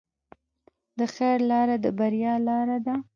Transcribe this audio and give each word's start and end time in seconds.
د 0.97 0.99
خیر 1.15 1.37
لاره 1.49 1.75
د 1.83 1.85
بریا 1.97 2.33
لاره 2.47 2.77
ده. 2.85 2.95